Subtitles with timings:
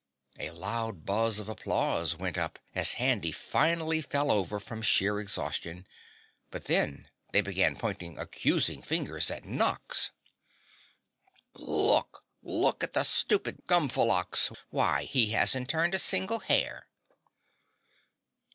[0.39, 5.85] A loud buzz of applause went up as Handy finally fell over from sheer exhaustion,
[6.49, 10.09] but then they began pointing accusing fingers at Nox.
[11.53, 12.25] "Look!
[12.41, 16.87] Look at the stupid Gumflumox, why he hasn't turned a single hair."